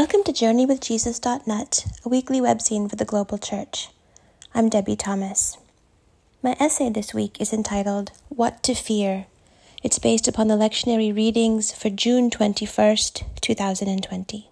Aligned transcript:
Welcome 0.00 0.24
to 0.24 0.32
JourneyWithJesus.net, 0.32 1.84
a 2.06 2.08
weekly 2.08 2.40
webzine 2.40 2.88
for 2.88 2.96
the 2.96 3.04
global 3.04 3.36
church. 3.36 3.90
I'm 4.54 4.70
Debbie 4.70 4.96
Thomas. 4.96 5.58
My 6.42 6.56
essay 6.58 6.88
this 6.88 7.12
week 7.12 7.38
is 7.38 7.52
entitled 7.52 8.10
What 8.30 8.62
to 8.62 8.74
Fear. 8.74 9.26
It's 9.82 9.98
based 9.98 10.26
upon 10.26 10.48
the 10.48 10.56
lectionary 10.56 11.14
readings 11.14 11.70
for 11.72 11.90
June 11.90 12.30
21st, 12.30 13.24
2020. 13.42 14.48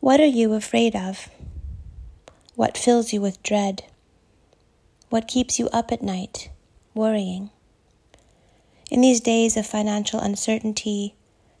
What 0.00 0.20
are 0.20 0.24
you 0.24 0.54
afraid 0.54 0.96
of? 0.96 1.28
What 2.54 2.78
fills 2.78 3.12
you 3.12 3.20
with 3.20 3.42
dread? 3.42 3.84
What 5.10 5.28
keeps 5.28 5.58
you 5.58 5.68
up 5.68 5.92
at 5.92 6.02
night, 6.02 6.48
worrying? 6.94 7.50
In 8.90 9.02
these 9.02 9.20
days 9.20 9.54
of 9.58 9.66
financial 9.66 10.18
uncertainty, 10.18 11.14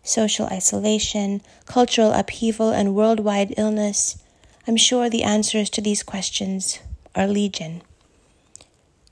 social 0.04 0.46
isolation, 0.46 1.40
cultural 1.66 2.12
upheaval, 2.12 2.70
and 2.70 2.94
worldwide 2.94 3.54
illness, 3.56 4.22
I'm 4.66 4.76
sure 4.76 5.10
the 5.10 5.24
answers 5.24 5.68
to 5.70 5.80
these 5.80 6.02
questions 6.02 6.78
are 7.14 7.26
legion. 7.26 7.82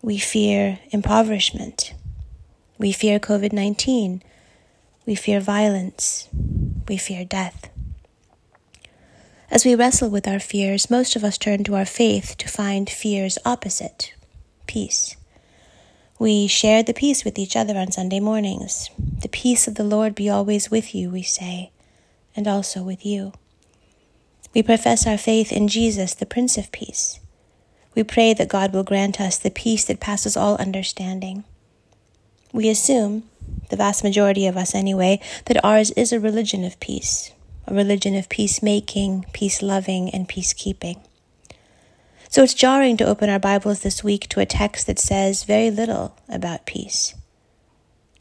We 0.00 0.18
fear 0.18 0.78
impoverishment. 0.90 1.94
We 2.78 2.92
fear 2.92 3.18
COVID 3.18 3.52
19. 3.52 4.22
We 5.06 5.14
fear 5.14 5.40
violence. 5.40 6.28
We 6.88 6.96
fear 6.96 7.24
death. 7.24 7.68
As 9.50 9.64
we 9.64 9.74
wrestle 9.74 10.08
with 10.08 10.26
our 10.26 10.40
fears, 10.40 10.90
most 10.90 11.14
of 11.14 11.24
us 11.24 11.36
turn 11.36 11.64
to 11.64 11.74
our 11.74 11.84
faith 11.84 12.36
to 12.38 12.48
find 12.48 12.88
fear's 12.88 13.38
opposite 13.44 14.14
peace. 14.66 15.16
We 16.22 16.46
share 16.46 16.84
the 16.84 16.94
peace 16.94 17.24
with 17.24 17.36
each 17.36 17.56
other 17.56 17.76
on 17.76 17.90
Sunday 17.90 18.20
mornings. 18.20 18.90
The 19.22 19.28
peace 19.28 19.66
of 19.66 19.74
the 19.74 19.82
Lord 19.82 20.14
be 20.14 20.30
always 20.30 20.70
with 20.70 20.94
you, 20.94 21.10
we 21.10 21.24
say, 21.24 21.72
and 22.36 22.46
also 22.46 22.80
with 22.80 23.04
you. 23.04 23.32
We 24.54 24.62
profess 24.62 25.04
our 25.04 25.18
faith 25.18 25.50
in 25.50 25.66
Jesus, 25.66 26.14
the 26.14 26.24
Prince 26.24 26.56
of 26.56 26.70
Peace. 26.70 27.18
We 27.96 28.04
pray 28.04 28.34
that 28.34 28.48
God 28.48 28.72
will 28.72 28.84
grant 28.84 29.20
us 29.20 29.36
the 29.36 29.50
peace 29.50 29.84
that 29.86 29.98
passes 29.98 30.36
all 30.36 30.54
understanding. 30.58 31.42
We 32.52 32.68
assume, 32.68 33.28
the 33.70 33.76
vast 33.76 34.04
majority 34.04 34.46
of 34.46 34.56
us 34.56 34.76
anyway, 34.76 35.20
that 35.46 35.64
ours 35.64 35.90
is 35.96 36.12
a 36.12 36.20
religion 36.20 36.62
of 36.62 36.78
peace, 36.78 37.32
a 37.66 37.74
religion 37.74 38.14
of 38.14 38.28
peacemaking, 38.28 39.26
peace 39.32 39.60
loving, 39.60 40.08
and 40.10 40.28
peacekeeping. 40.28 41.00
So 42.32 42.42
it's 42.42 42.54
jarring 42.54 42.96
to 42.96 43.04
open 43.04 43.28
our 43.28 43.38
Bibles 43.38 43.80
this 43.80 44.02
week 44.02 44.26
to 44.30 44.40
a 44.40 44.46
text 44.46 44.86
that 44.86 44.98
says 44.98 45.44
very 45.44 45.70
little 45.70 46.16
about 46.30 46.64
peace. 46.64 47.14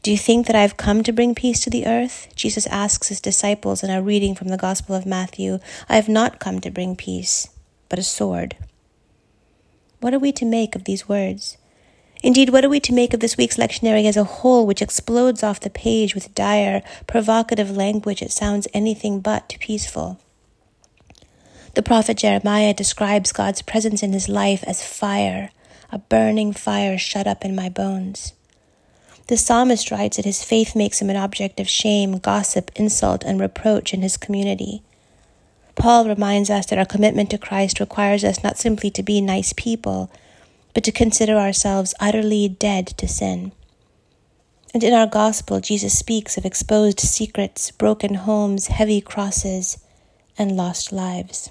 Do 0.02 0.10
you 0.10 0.18
think 0.18 0.46
that 0.46 0.54
I've 0.54 0.76
come 0.76 1.02
to 1.04 1.14
bring 1.14 1.34
peace 1.34 1.60
to 1.60 1.70
the 1.70 1.86
earth? 1.86 2.28
Jesus 2.36 2.66
asks 2.66 3.08
his 3.08 3.22
disciples 3.22 3.82
in 3.82 3.88
our 3.88 4.02
reading 4.02 4.34
from 4.34 4.48
the 4.48 4.58
Gospel 4.58 4.94
of 4.94 5.06
Matthew. 5.06 5.60
I 5.88 5.96
have 5.96 6.10
not 6.10 6.40
come 6.40 6.60
to 6.60 6.70
bring 6.70 6.94
peace, 6.94 7.48
but 7.88 7.98
a 7.98 8.02
sword. 8.02 8.54
What 10.00 10.12
are 10.12 10.18
we 10.18 10.30
to 10.32 10.44
make 10.44 10.76
of 10.76 10.84
these 10.84 11.08
words? 11.08 11.56
Indeed, 12.22 12.50
what 12.50 12.66
are 12.66 12.68
we 12.68 12.80
to 12.80 12.92
make 12.92 13.14
of 13.14 13.20
this 13.20 13.38
week's 13.38 13.56
lectionary 13.56 14.04
as 14.04 14.18
a 14.18 14.24
whole, 14.24 14.66
which 14.66 14.82
explodes 14.82 15.42
off 15.42 15.58
the 15.58 15.70
page 15.70 16.14
with 16.14 16.34
dire, 16.34 16.82
provocative 17.06 17.74
language 17.74 18.20
that 18.20 18.30
sounds 18.30 18.68
anything 18.74 19.20
but 19.20 19.56
peaceful? 19.58 20.20
The 21.74 21.82
prophet 21.82 22.18
Jeremiah 22.18 22.74
describes 22.74 23.32
God's 23.32 23.62
presence 23.62 24.02
in 24.02 24.12
his 24.12 24.28
life 24.28 24.62
as 24.66 24.86
fire, 24.86 25.50
a 25.90 25.98
burning 25.98 26.52
fire 26.52 26.98
shut 26.98 27.26
up 27.26 27.46
in 27.46 27.56
my 27.56 27.70
bones. 27.70 28.34
The 29.28 29.38
psalmist 29.38 29.90
writes 29.90 30.18
that 30.18 30.26
his 30.26 30.44
faith 30.44 30.76
makes 30.76 31.00
him 31.00 31.08
an 31.08 31.16
object 31.16 31.58
of 31.60 31.70
shame, 31.70 32.18
gossip, 32.18 32.70
insult, 32.76 33.24
and 33.24 33.40
reproach 33.40 33.94
in 33.94 34.02
his 34.02 34.18
community. 34.18 34.82
Paul 35.74 36.06
reminds 36.06 36.50
us 36.50 36.66
that 36.66 36.78
our 36.78 36.84
commitment 36.84 37.30
to 37.30 37.38
Christ 37.38 37.80
requires 37.80 38.22
us 38.22 38.44
not 38.44 38.58
simply 38.58 38.90
to 38.90 39.02
be 39.02 39.22
nice 39.22 39.54
people, 39.54 40.10
but 40.74 40.84
to 40.84 40.92
consider 40.92 41.36
ourselves 41.36 41.94
utterly 41.98 42.48
dead 42.48 42.86
to 42.98 43.08
sin. 43.08 43.52
And 44.74 44.84
in 44.84 44.92
our 44.92 45.06
gospel, 45.06 45.60
Jesus 45.60 45.98
speaks 45.98 46.36
of 46.36 46.44
exposed 46.44 47.00
secrets, 47.00 47.70
broken 47.70 48.14
homes, 48.14 48.66
heavy 48.66 49.00
crosses, 49.00 49.78
and 50.36 50.54
lost 50.54 50.92
lives. 50.92 51.50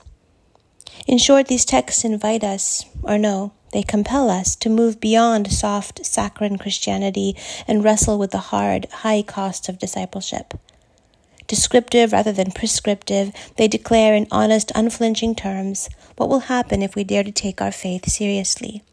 In 1.08 1.18
short, 1.18 1.48
these 1.48 1.66
texts 1.66 2.04
invite 2.04 2.44
us, 2.44 2.86
or 3.04 3.18
no, 3.18 3.54
they 3.74 3.84
compel 3.84 4.30
us 4.30 4.56
to 4.58 4.70
move 4.70 5.00
beyond 5.00 5.52
soft, 5.52 6.06
saccharine 6.06 6.58
Christianity 6.58 7.36
and 7.68 7.84
wrestle 7.84 8.20
with 8.20 8.32
the 8.32 8.38
hard, 8.38 8.88
high 8.92 9.22
costs 9.22 9.70
of 9.70 9.80
discipleship. 9.80 10.54
Descriptive 11.48 12.14
rather 12.14 12.32
than 12.32 12.52
prescriptive, 12.52 13.34
they 13.58 13.68
declare 13.68 14.14
in 14.14 14.28
honest, 14.32 14.72
unflinching 14.76 15.36
terms 15.36 15.90
what 16.16 16.30
will 16.30 16.40
happen 16.40 16.82
if 16.82 16.96
we 16.96 17.04
dare 17.04 17.24
to 17.24 17.32
take 17.32 17.62
our 17.62 17.72
faith 17.72 18.08
seriously. 18.10 18.84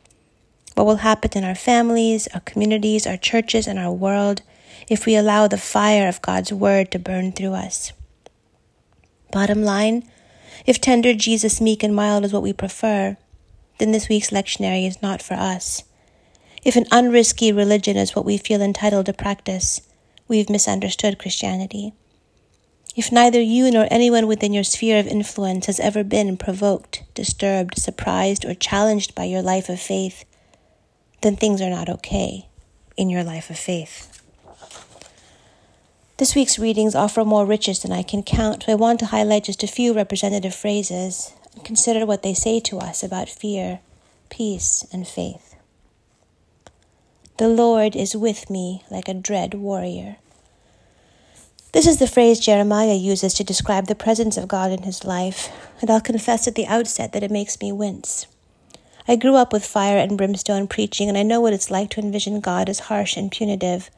What 0.74 0.86
will 0.86 0.96
happen 0.96 1.30
in 1.34 1.44
our 1.44 1.54
families, 1.54 2.28
our 2.34 2.40
communities, 2.40 3.06
our 3.06 3.16
churches, 3.16 3.66
and 3.66 3.78
our 3.78 3.92
world 3.92 4.42
if 4.88 5.06
we 5.06 5.16
allow 5.16 5.48
the 5.48 5.58
fire 5.58 6.08
of 6.08 6.22
God's 6.22 6.52
Word 6.52 6.90
to 6.92 6.98
burn 6.98 7.32
through 7.32 7.54
us. 7.54 7.92
Bottom 9.32 9.62
line, 9.62 10.08
if 10.66 10.80
tender 10.80 11.14
Jesus, 11.14 11.60
meek 11.60 11.82
and 11.82 11.94
mild 11.94 12.24
is 12.24 12.32
what 12.32 12.42
we 12.42 12.52
prefer, 12.52 13.16
then 13.78 13.92
this 13.92 14.08
week's 14.08 14.30
lectionary 14.30 14.86
is 14.86 15.02
not 15.02 15.22
for 15.22 15.34
us. 15.34 15.84
If 16.64 16.76
an 16.76 16.84
unrisky 16.86 17.56
religion 17.56 17.96
is 17.96 18.14
what 18.14 18.24
we 18.24 18.36
feel 18.36 18.60
entitled 18.60 19.06
to 19.06 19.12
practice, 19.12 19.80
we've 20.26 20.50
misunderstood 20.50 21.18
Christianity. 21.18 21.92
If 22.96 23.12
neither 23.12 23.40
you 23.40 23.70
nor 23.70 23.86
anyone 23.90 24.26
within 24.26 24.52
your 24.52 24.64
sphere 24.64 24.98
of 24.98 25.06
influence 25.06 25.66
has 25.66 25.78
ever 25.78 26.02
been 26.02 26.36
provoked, 26.36 27.04
disturbed, 27.14 27.78
surprised, 27.78 28.44
or 28.44 28.54
challenged 28.54 29.14
by 29.14 29.24
your 29.24 29.42
life 29.42 29.68
of 29.68 29.80
faith, 29.80 30.24
then 31.20 31.36
things 31.36 31.60
are 31.60 31.70
not 31.70 31.88
okay 31.88 32.48
in 32.96 33.08
your 33.08 33.22
life 33.22 33.50
of 33.50 33.58
faith. 33.58 34.17
This 36.18 36.34
week's 36.34 36.58
readings 36.58 36.96
offer 36.96 37.24
more 37.24 37.46
riches 37.46 37.80
than 37.80 37.92
I 37.92 38.02
can 38.02 38.24
count, 38.24 38.68
I 38.68 38.74
want 38.74 38.98
to 38.98 39.06
highlight 39.06 39.44
just 39.44 39.62
a 39.62 39.68
few 39.68 39.94
representative 39.94 40.52
phrases 40.52 41.32
and 41.54 41.64
consider 41.64 42.04
what 42.04 42.24
they 42.24 42.34
say 42.34 42.58
to 42.58 42.80
us 42.80 43.04
about 43.04 43.28
fear, 43.28 43.78
peace, 44.28 44.84
and 44.92 45.06
faith. 45.06 45.54
The 47.36 47.46
Lord 47.46 47.94
is 47.94 48.16
with 48.16 48.50
me 48.50 48.82
like 48.90 49.08
a 49.08 49.14
dread 49.14 49.54
warrior. 49.54 50.16
This 51.70 51.86
is 51.86 52.00
the 52.00 52.08
phrase 52.08 52.40
Jeremiah 52.40 52.94
uses 52.94 53.32
to 53.34 53.44
describe 53.44 53.86
the 53.86 53.94
presence 53.94 54.36
of 54.36 54.48
God 54.48 54.72
in 54.72 54.82
his 54.82 55.04
life, 55.04 55.50
and 55.80 55.88
I'll 55.88 56.00
confess 56.00 56.48
at 56.48 56.56
the 56.56 56.66
outset 56.66 57.12
that 57.12 57.22
it 57.22 57.30
makes 57.30 57.60
me 57.60 57.70
wince. 57.70 58.26
I 59.06 59.14
grew 59.14 59.36
up 59.36 59.52
with 59.52 59.64
fire 59.64 59.98
and 59.98 60.18
brimstone 60.18 60.66
preaching, 60.66 61.08
and 61.08 61.16
I 61.16 61.22
know 61.22 61.40
what 61.40 61.52
it's 61.52 61.70
like 61.70 61.90
to 61.90 62.00
envision 62.00 62.40
God 62.40 62.68
as 62.68 62.80
harsh 62.80 63.16
and 63.16 63.30
punitive 63.30 63.88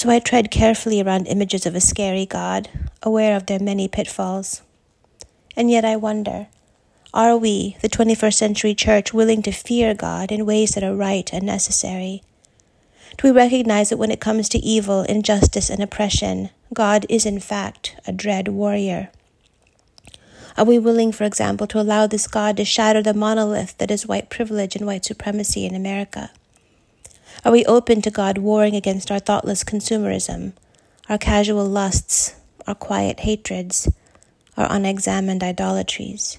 so 0.00 0.08
I 0.08 0.18
tread 0.18 0.50
carefully 0.50 1.02
around 1.02 1.26
images 1.26 1.66
of 1.66 1.74
a 1.74 1.80
scary 1.80 2.24
God, 2.24 2.70
aware 3.02 3.36
of 3.36 3.44
their 3.44 3.58
many 3.60 3.86
pitfalls. 3.86 4.62
And 5.54 5.70
yet 5.70 5.84
I 5.84 5.96
wonder 5.96 6.46
are 7.12 7.36
we, 7.36 7.76
the 7.82 7.88
21st 7.90 8.32
century 8.32 8.74
church, 8.74 9.12
willing 9.12 9.42
to 9.42 9.52
fear 9.52 9.92
God 9.92 10.32
in 10.32 10.46
ways 10.46 10.70
that 10.70 10.82
are 10.82 10.96
right 10.96 11.30
and 11.34 11.44
necessary? 11.44 12.22
Do 13.18 13.28
we 13.28 13.30
recognize 13.30 13.90
that 13.90 13.98
when 13.98 14.10
it 14.10 14.22
comes 14.22 14.48
to 14.48 14.58
evil, 14.60 15.02
injustice, 15.02 15.68
and 15.68 15.82
oppression, 15.82 16.48
God 16.72 17.04
is 17.10 17.26
in 17.26 17.38
fact 17.38 17.94
a 18.06 18.12
dread 18.12 18.48
warrior? 18.48 19.10
Are 20.56 20.64
we 20.64 20.78
willing, 20.78 21.12
for 21.12 21.24
example, 21.24 21.66
to 21.66 21.80
allow 21.80 22.06
this 22.06 22.26
God 22.26 22.56
to 22.56 22.64
shatter 22.64 23.02
the 23.02 23.12
monolith 23.12 23.76
that 23.76 23.90
is 23.90 24.06
white 24.06 24.30
privilege 24.30 24.74
and 24.74 24.86
white 24.86 25.04
supremacy 25.04 25.66
in 25.66 25.74
America? 25.74 26.30
Are 27.42 27.52
we 27.52 27.64
open 27.64 28.02
to 28.02 28.10
God 28.10 28.36
warring 28.36 28.76
against 28.76 29.10
our 29.10 29.18
thoughtless 29.18 29.64
consumerism, 29.64 30.52
our 31.08 31.16
casual 31.16 31.64
lusts, 31.64 32.34
our 32.66 32.74
quiet 32.74 33.20
hatreds, 33.20 33.90
our 34.58 34.66
unexamined 34.68 35.42
idolatries? 35.42 36.38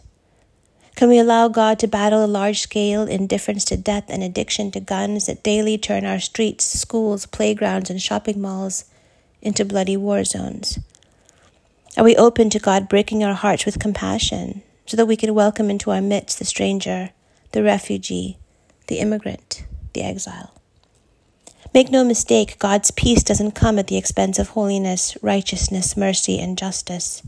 Can 0.95 1.09
we 1.09 1.17
allow 1.17 1.47
God 1.47 1.79
to 1.79 1.87
battle 1.87 2.23
a 2.23 2.27
large 2.27 2.59
scale 2.59 3.07
indifference 3.07 3.65
to 3.65 3.77
death 3.77 4.05
and 4.09 4.21
addiction 4.21 4.69
to 4.71 4.79
guns 4.79 5.25
that 5.25 5.41
daily 5.41 5.75
turn 5.75 6.05
our 6.05 6.19
streets, 6.19 6.65
schools, 6.65 7.25
playgrounds, 7.25 7.89
and 7.89 7.99
shopping 7.99 8.39
malls 8.39 8.85
into 9.41 9.65
bloody 9.65 9.97
war 9.97 10.23
zones? 10.23 10.77
Are 11.97 12.03
we 12.03 12.15
open 12.15 12.51
to 12.51 12.59
God 12.59 12.87
breaking 12.87 13.23
our 13.23 13.33
hearts 13.33 13.65
with 13.65 13.79
compassion 13.79 14.61
so 14.85 14.97
that 14.97 15.07
we 15.07 15.17
can 15.17 15.33
welcome 15.33 15.71
into 15.71 15.89
our 15.89 16.01
midst 16.01 16.37
the 16.37 16.45
stranger, 16.45 17.09
the 17.53 17.63
refugee, 17.63 18.37
the 18.85 18.99
immigrant, 18.99 19.65
the 19.93 20.03
exile? 20.03 20.60
Make 21.73 21.89
no 21.89 22.03
mistake, 22.03 22.59
God's 22.59 22.91
peace 22.91 23.23
doesn't 23.23 23.51
come 23.51 23.79
at 23.79 23.87
the 23.87 23.95
expense 23.95 24.37
of 24.37 24.49
holiness, 24.49 25.15
righteousness, 25.21 25.95
mercy, 25.95 26.37
and 26.37 26.57
justice. 26.57 27.23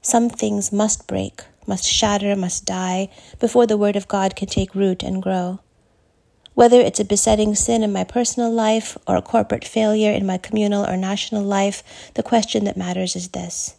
Some 0.00 0.30
things 0.30 0.70
must 0.70 1.08
break, 1.08 1.42
must 1.66 1.84
shatter, 1.84 2.36
must 2.36 2.64
die 2.64 3.08
before 3.40 3.66
the 3.66 3.76
Word 3.76 3.96
of 3.96 4.06
God 4.06 4.36
can 4.36 4.46
take 4.46 4.76
root 4.76 5.02
and 5.02 5.20
grow. 5.20 5.58
Whether 6.54 6.80
it's 6.80 7.00
a 7.00 7.04
besetting 7.04 7.56
sin 7.56 7.82
in 7.82 7.92
my 7.92 8.04
personal 8.04 8.52
life 8.52 8.96
or 9.04 9.16
a 9.16 9.22
corporate 9.22 9.64
failure 9.64 10.12
in 10.12 10.24
my 10.24 10.38
communal 10.38 10.86
or 10.86 10.96
national 10.96 11.42
life, 11.42 11.82
the 12.14 12.22
question 12.22 12.64
that 12.66 12.76
matters 12.76 13.16
is 13.16 13.30
this 13.30 13.74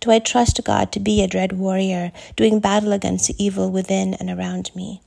Do 0.00 0.10
I 0.10 0.18
trust 0.18 0.62
God 0.62 0.92
to 0.92 1.00
be 1.00 1.22
a 1.22 1.26
dread 1.26 1.54
warrior, 1.54 2.12
doing 2.36 2.60
battle 2.60 2.92
against 2.92 3.32
evil 3.38 3.70
within 3.70 4.12
and 4.12 4.28
around 4.28 4.72
me? 4.76 5.00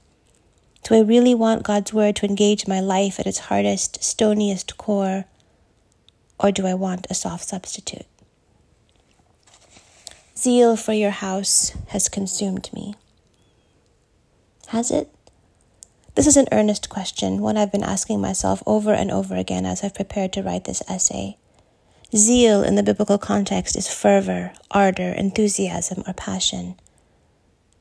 Do 0.84 0.96
I 0.96 1.02
really 1.02 1.36
want 1.36 1.64
God's 1.64 1.94
word 1.94 2.16
to 2.18 2.26
engage 2.26 2.68
my 2.68 2.80
life 2.80 3.20
at 3.20 3.28
its 3.28 3.40
hardest, 3.40 4.02
stoniest 4.02 4.78
core? 4.78 5.26
Or 6.40 6.52
do 6.52 6.66
I 6.66 6.74
want 6.74 7.08
a 7.10 7.14
soft 7.14 7.48
substitute? 7.48 8.06
Zeal 10.38 10.78
for 10.78 10.94
your 10.94 11.12
house 11.12 11.74
has 11.88 12.08
consumed 12.08 12.70
me. 12.74 12.96
Has 14.68 14.90
it? 14.90 15.14
This 16.16 16.28
is 16.28 16.38
an 16.38 16.48
earnest 16.52 16.90
question, 16.90 17.42
one 17.42 17.58
I've 17.58 17.72
been 17.72 17.84
asking 17.84 18.22
myself 18.22 18.64
over 18.66 18.94
and 18.94 19.12
over 19.12 19.36
again 19.36 19.66
as 19.66 19.84
I've 19.84 19.96
prepared 19.96 20.32
to 20.34 20.44
write 20.44 20.64
this 20.64 20.82
essay. 20.88 21.38
Zeal 22.16 22.64
in 22.64 22.76
the 22.76 22.84
biblical 22.84 23.18
context 23.18 23.76
is 23.76 23.94
fervor, 23.94 24.54
ardor, 24.72 25.12
enthusiasm, 25.12 26.04
or 26.08 26.14
passion. 26.14 26.76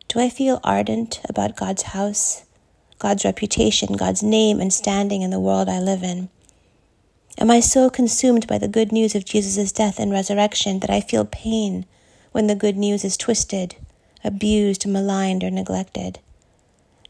Do 0.09 0.21
I 0.21 0.29
feel 0.29 0.61
ardent 0.65 1.21
about 1.29 1.57
God's 1.57 1.83
house, 1.83 2.45
God's 2.99 3.25
reputation, 3.25 3.97
God's 3.97 4.23
name 4.23 4.61
and 4.61 4.73
standing 4.73 5.23
in 5.23 5.31
the 5.31 5.41
world 5.41 5.69
I 5.69 5.79
live 5.79 6.03
in? 6.03 6.29
Am 7.39 7.51
I 7.51 7.61
so 7.61 7.89
consumed 7.89 8.49
by 8.49 8.59
the 8.59 8.67
good 8.67 8.91
news 8.91 9.15
of 9.15 9.25
Jesus' 9.25 9.71
death 9.71 10.01
and 10.01 10.11
resurrection 10.11 10.81
that 10.81 10.91
I 10.91 11.01
feel 11.01 11.25
pain 11.25 11.87
when 12.33 12.49
the 12.49 12.57
good 12.57 12.77
news 12.77 13.05
is 13.05 13.17
twisted, 13.17 13.77
abused, 14.25 14.87
maligned, 14.87 15.45
or 15.45 15.51
neglected? 15.51 16.19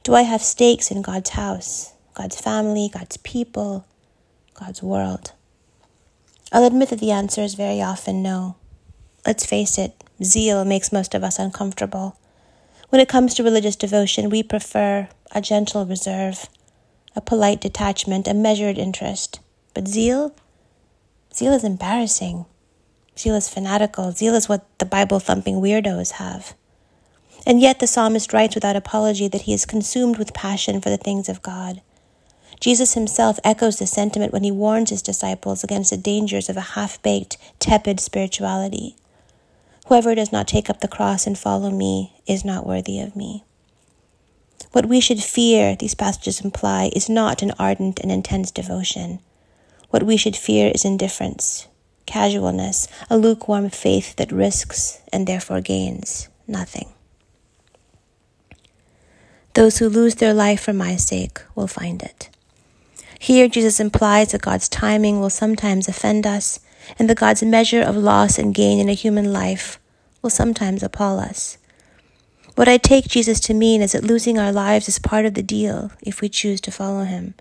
Do 0.03 0.15
I 0.15 0.23
have 0.23 0.43
stakes 0.43 0.91
in 0.91 1.01
God's 1.01 1.31
house, 1.31 1.95
God's 2.13 2.39
family, 2.39 2.91
God's 2.93 3.17
people, 3.19 3.87
God's 4.53 4.83
world? 4.83 5.33
I'll 6.53 6.65
admit 6.65 6.91
that 6.91 7.01
the 7.01 7.11
answer 7.11 7.43
is 7.43 7.55
very 7.55 7.81
often 7.81 8.23
no. 8.23 8.57
Let's 9.27 9.47
face 9.47 9.79
it, 9.79 10.05
zeal 10.23 10.65
makes 10.65 10.93
most 10.93 11.15
of 11.15 11.25
us 11.25 11.39
uncomfortable. 11.39 12.17
When 12.91 13.01
it 13.01 13.09
comes 13.09 13.35
to 13.35 13.43
religious 13.43 13.77
devotion, 13.77 14.31
we 14.31 14.43
prefer 14.43 15.09
a 15.33 15.41
gentle 15.41 15.85
reserve, 15.85 16.49
a 17.15 17.21
polite 17.21 17.61
detachment, 17.61 18.29
a 18.29 18.35
measured 18.35 18.79
interest. 18.79 19.41
But 19.75 19.89
zeal? 19.89 20.35
Zeal 21.35 21.53
is 21.53 21.65
embarrassing. 21.65 22.47
Zeal 23.19 23.35
is 23.35 23.49
fanatical. 23.49 24.13
Zeal 24.13 24.35
is 24.35 24.49
what 24.49 24.67
the 24.79 24.87
Bible 24.87 25.19
thumping 25.19 25.57
weirdos 25.57 26.13
have. 26.13 26.55
And 27.47 27.61
yet 27.61 27.79
the 27.79 27.87
psalmist 27.87 28.33
writes 28.33 28.55
without 28.55 28.77
apology 28.77 29.29
that 29.29 29.43
he 29.43 29.53
is 29.53 29.67
consumed 29.67 30.19
with 30.19 30.35
passion 30.35 30.81
for 30.81 30.91
the 30.91 30.97
things 30.97 31.29
of 31.29 31.43
God. 31.43 31.81
Jesus 32.61 32.95
himself 32.95 33.39
echoes 33.45 33.79
the 33.79 33.87
sentiment 33.87 34.33
when 34.33 34.43
he 34.43 34.51
warns 34.51 34.91
his 34.91 35.03
disciples 35.03 35.63
against 35.63 35.91
the 35.91 35.97
dangers 35.97 36.49
of 36.49 36.57
a 36.57 36.73
half 36.75 37.01
baked, 37.03 37.37
tepid 37.61 38.01
spirituality. 38.01 38.97
Whoever 39.87 40.15
does 40.15 40.33
not 40.33 40.49
take 40.49 40.69
up 40.69 40.81
the 40.81 40.89
cross 40.89 41.27
and 41.27 41.39
follow 41.39 41.71
me 41.71 42.21
is 42.27 42.45
not 42.45 42.67
worthy 42.67 43.01
of 43.01 43.15
me. 43.17 43.45
What 44.73 44.87
we 44.87 45.01
should 45.01 45.23
fear, 45.23 45.77
these 45.77 45.95
passages 45.95 46.41
imply, 46.41 46.91
is 46.95 47.09
not 47.09 47.43
an 47.43 47.53
ardent 47.59 48.01
and 48.01 48.13
intense 48.13 48.51
devotion. 48.51 49.21
What 49.91 50.03
we 50.03 50.17
should 50.17 50.37
fear 50.37 50.71
is 50.75 50.85
indifference, 50.85 51.69
casualness, 52.07 52.89
a 53.09 53.17
lukewarm 53.17 53.71
faith 53.71 54.17
that 54.17 54.33
risks 54.33 55.01
and 55.13 55.27
therefore 55.27 55.61
gains 55.61 56.29
nothing. 56.47 56.89
Those 59.55 59.79
who 59.79 59.89
lose 59.89 60.17
their 60.17 60.35
life 60.35 60.63
for 60.63 60.73
my 60.73 60.97
sake 60.97 61.41
will 61.55 61.67
find 61.67 62.03
it. 62.03 62.31
Here, 63.19 63.49
Jesus 63.49 63.81
implies 63.81 64.31
that 64.31 64.43
God's 64.43 64.69
timing 64.69 65.21
will 65.21 65.31
sometimes 65.31 65.89
offend 65.89 66.27
us, 66.27 66.61
and 66.99 67.11
that 67.11 67.19
God's 67.19 67.43
measure 67.43 67.83
of 67.83 67.97
loss 67.97 68.39
and 68.39 68.55
gain 68.55 68.79
in 68.79 68.89
a 68.89 68.95
human 68.95 69.33
life 69.33 69.81
will 70.23 70.31
sometimes 70.31 70.83
appall 70.83 71.19
us. 71.19 71.59
What 72.59 72.67
I 72.69 72.77
take 72.77 73.07
Jesus 73.07 73.39
to 73.43 73.55
mean 73.55 73.83
is 73.83 73.93
that 73.93 74.03
losing 74.03 74.37
our 74.37 74.51
lives 74.51 74.89
is 74.89 74.99
part 74.99 75.25
of 75.25 75.35
the 75.35 75.45
deal 75.45 75.93
if 76.03 76.21
we 76.21 76.29
choose 76.29 76.61
to 76.63 76.73
follow 76.73 77.05
Him. 77.05 77.35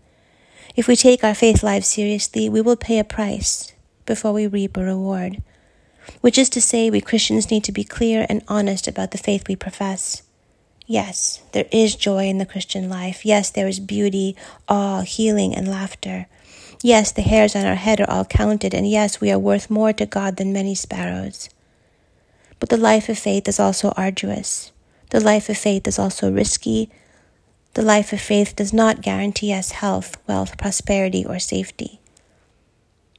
If 0.75 0.87
we 0.87 0.95
take 0.95 1.23
our 1.23 1.33
faith 1.33 1.63
lives 1.63 1.87
seriously, 1.87 2.47
we 2.49 2.61
will 2.61 2.75
pay 2.75 2.99
a 2.99 3.03
price 3.03 3.73
before 4.05 4.31
we 4.31 4.45
reap 4.45 4.77
a 4.77 4.83
reward. 4.83 5.41
Which 6.21 6.37
is 6.37 6.51
to 6.51 6.61
say, 6.61 6.91
we 6.91 7.01
Christians 7.01 7.49
need 7.49 7.63
to 7.63 7.71
be 7.71 7.83
clear 7.83 8.27
and 8.29 8.43
honest 8.47 8.87
about 8.87 9.09
the 9.09 9.17
faith 9.17 9.47
we 9.47 9.55
profess. 9.55 10.21
Yes, 10.85 11.41
there 11.51 11.65
is 11.71 11.95
joy 11.95 12.27
in 12.27 12.37
the 12.37 12.45
Christian 12.45 12.87
life. 12.87 13.25
Yes, 13.25 13.49
there 13.49 13.67
is 13.67 13.79
beauty, 13.79 14.35
awe, 14.69 15.01
healing, 15.01 15.55
and 15.55 15.67
laughter. 15.67 16.27
Yes, 16.83 17.11
the 17.11 17.23
hairs 17.23 17.55
on 17.55 17.65
our 17.65 17.73
head 17.73 17.99
are 17.99 18.09
all 18.11 18.25
counted, 18.25 18.75
and 18.75 18.87
yes, 18.87 19.19
we 19.19 19.31
are 19.31 19.39
worth 19.39 19.71
more 19.71 19.93
to 19.93 20.05
God 20.05 20.35
than 20.35 20.53
many 20.53 20.75
sparrows. 20.75 21.49
But 22.59 22.69
the 22.69 22.77
life 22.77 23.09
of 23.09 23.17
faith 23.17 23.47
is 23.47 23.59
also 23.59 23.95
arduous. 23.97 24.71
The 25.09 25.19
life 25.19 25.49
of 25.49 25.57
faith 25.57 25.87
is 25.87 25.97
also 25.97 26.31
risky. 26.31 26.89
The 27.73 27.81
life 27.81 28.11
of 28.11 28.19
faith 28.19 28.55
does 28.55 28.73
not 28.73 29.01
guarantee 29.01 29.53
us 29.53 29.71
health, 29.71 30.17
wealth, 30.27 30.57
prosperity, 30.57 31.25
or 31.25 31.39
safety. 31.39 32.01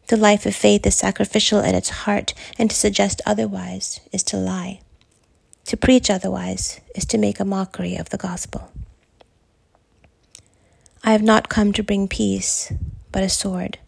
The 0.09 0.17
life 0.17 0.47
of 0.47 0.55
faith 0.55 0.87
is 0.87 0.97
sacrificial 0.97 1.61
at 1.61 1.75
its 1.75 1.91
heart, 1.91 2.35
and 2.59 2.71
to 2.71 2.77
suggest 2.77 3.21
otherwise 3.27 4.01
is 4.13 4.23
to 4.25 4.37
lie. 4.37 4.81
To 5.67 5.77
preach 5.77 6.09
otherwise 6.09 6.81
is 6.95 7.05
to 7.07 7.19
make 7.19 7.41
a 7.41 7.45
mockery 7.45 7.97
of 7.97 8.09
the 8.11 8.17
gospel. 8.17 8.73
I 11.05 11.13
have 11.13 11.23
not 11.23 11.49
come 11.49 11.73
to 11.75 11.83
bring 11.83 12.09
peace, 12.09 12.73
but 13.13 13.23
a 13.23 13.29
sword. 13.29 13.79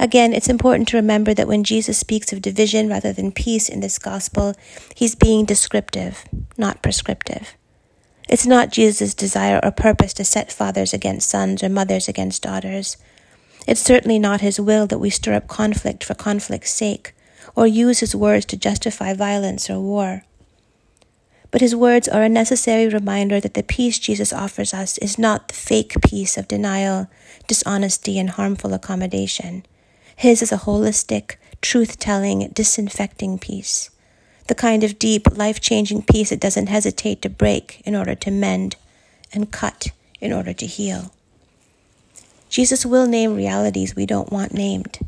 Again, 0.00 0.32
it's 0.32 0.48
important 0.48 0.88
to 0.88 0.96
remember 0.96 1.34
that 1.34 1.48
when 1.48 1.64
Jesus 1.64 1.98
speaks 1.98 2.32
of 2.32 2.40
division 2.40 2.88
rather 2.88 3.12
than 3.12 3.32
peace 3.32 3.68
in 3.68 3.80
this 3.80 3.98
gospel, 3.98 4.54
he's 4.94 5.16
being 5.16 5.44
descriptive, 5.44 6.24
not 6.56 6.82
prescriptive. 6.82 7.56
It's 8.28 8.46
not 8.46 8.70
Jesus' 8.70 9.14
desire 9.14 9.58
or 9.62 9.70
purpose 9.70 10.12
to 10.14 10.24
set 10.24 10.52
fathers 10.52 10.92
against 10.92 11.28
sons 11.28 11.62
or 11.62 11.68
mothers 11.68 12.08
against 12.08 12.42
daughters. 12.42 12.96
It's 13.66 13.80
certainly 13.80 14.18
not 14.18 14.40
his 14.40 14.60
will 14.60 14.86
that 14.86 14.98
we 14.98 15.10
stir 15.10 15.34
up 15.34 15.48
conflict 15.48 16.04
for 16.04 16.14
conflict's 16.14 16.70
sake, 16.70 17.12
or 17.56 17.66
use 17.66 18.00
his 18.00 18.14
words 18.14 18.44
to 18.46 18.56
justify 18.56 19.14
violence 19.14 19.68
or 19.68 19.80
war. 19.80 20.22
But 21.50 21.62
his 21.62 21.74
words 21.74 22.06
are 22.06 22.22
a 22.22 22.28
necessary 22.28 22.88
reminder 22.88 23.40
that 23.40 23.54
the 23.54 23.62
peace 23.62 23.98
Jesus 23.98 24.32
offers 24.32 24.74
us 24.74 24.98
is 24.98 25.18
not 25.18 25.48
the 25.48 25.54
fake 25.54 25.94
peace 26.06 26.36
of 26.36 26.46
denial, 26.46 27.08
dishonesty, 27.46 28.18
and 28.18 28.30
harmful 28.30 28.74
accommodation. 28.74 29.64
His 30.18 30.42
is 30.42 30.50
a 30.50 30.56
holistic, 30.56 31.36
truth 31.62 32.00
telling, 32.00 32.48
disinfecting 32.48 33.38
peace, 33.38 33.88
the 34.48 34.54
kind 34.56 34.82
of 34.82 34.98
deep, 34.98 35.28
life 35.38 35.60
changing 35.60 36.02
peace 36.02 36.30
that 36.30 36.40
doesn't 36.40 36.66
hesitate 36.66 37.22
to 37.22 37.28
break 37.28 37.80
in 37.84 37.94
order 37.94 38.16
to 38.16 38.32
mend 38.32 38.74
and 39.32 39.52
cut 39.52 39.92
in 40.20 40.32
order 40.32 40.52
to 40.52 40.66
heal. 40.66 41.12
Jesus 42.48 42.84
will 42.84 43.06
name 43.06 43.36
realities 43.36 43.94
we 43.94 44.06
don't 44.06 44.32
want 44.32 44.52
named. 44.52 44.98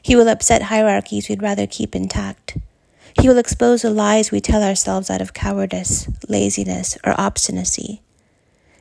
He 0.00 0.16
will 0.16 0.26
upset 0.26 0.62
hierarchies 0.62 1.28
we'd 1.28 1.42
rather 1.42 1.66
keep 1.66 1.94
intact. 1.94 2.56
He 3.20 3.28
will 3.28 3.36
expose 3.36 3.82
the 3.82 3.90
lies 3.90 4.30
we 4.30 4.40
tell 4.40 4.62
ourselves 4.62 5.10
out 5.10 5.20
of 5.20 5.34
cowardice, 5.34 6.08
laziness, 6.30 6.96
or 7.04 7.14
obstinacy. 7.20 8.00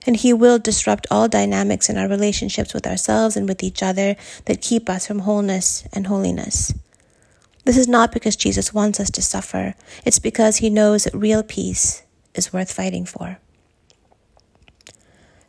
And 0.06 0.16
He 0.16 0.34
will 0.34 0.60
disrupt 0.60 1.08
all 1.10 1.28
dynamics 1.28 1.90
in 1.90 1.98
our 1.98 2.08
relationships 2.08 2.74
with 2.74 2.86
ourselves 2.86 3.36
and 3.36 3.48
with 3.48 3.64
each 3.64 3.82
other 3.82 4.16
that 4.46 4.62
keep 4.62 4.90
us 4.90 5.08
from 5.08 5.20
wholeness 5.20 5.88
and 5.94 6.08
holiness. 6.08 6.74
This 7.64 7.78
is 7.78 7.88
not 7.88 8.12
because 8.12 8.36
Jesus 8.36 8.74
wants 8.74 9.00
us 9.00 9.10
to 9.12 9.22
suffer, 9.22 9.74
it's 10.06 10.20
because 10.20 10.58
He 10.58 10.70
knows 10.70 11.06
that 11.06 11.16
real 11.16 11.42
peace 11.42 12.04
is 12.36 12.54
worth 12.54 12.72
fighting 12.72 13.06
for. 13.06 13.40